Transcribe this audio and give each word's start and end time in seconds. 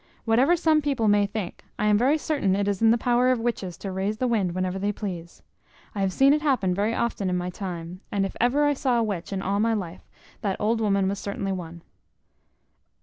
Whatever 0.25 0.55
some 0.55 0.81
people 0.81 1.07
may 1.07 1.27
think, 1.27 1.63
I 1.77 1.85
am 1.85 1.95
very 1.95 2.17
certain 2.17 2.55
it 2.55 2.67
is 2.67 2.81
in 2.81 2.89
the 2.89 2.97
power 2.97 3.29
of 3.29 3.39
witches 3.39 3.77
to 3.77 3.91
raise 3.91 4.17
the 4.17 4.25
wind 4.27 4.53
whenever 4.55 4.79
they 4.79 4.91
please. 4.91 5.43
I 5.93 6.01
have 6.01 6.11
seen 6.11 6.33
it 6.33 6.41
happen 6.41 6.73
very 6.73 6.95
often 6.95 7.29
in 7.29 7.37
my 7.37 7.51
time: 7.51 8.01
and 8.11 8.25
if 8.25 8.35
ever 8.41 8.65
I 8.65 8.73
saw 8.73 8.97
a 8.97 9.03
witch 9.03 9.31
in 9.31 9.43
all 9.43 9.59
my 9.59 9.75
life, 9.75 10.09
that 10.41 10.59
old 10.59 10.81
woman 10.81 11.07
was 11.07 11.19
certainly 11.19 11.51
one. 11.51 11.83